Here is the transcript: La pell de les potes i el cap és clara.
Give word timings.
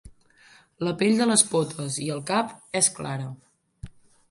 La 0.87 0.93
pell 1.01 1.19
de 1.19 1.27
les 1.31 1.43
potes 1.51 1.99
i 2.07 2.09
el 2.15 2.25
cap 2.33 2.57
és 2.83 2.91
clara. 2.99 3.31